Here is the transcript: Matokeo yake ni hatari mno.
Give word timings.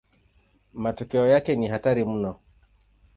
Matokeo 0.73 1.27
yake 1.27 1.55
ni 1.55 1.67
hatari 1.67 2.05
mno. 2.05 2.39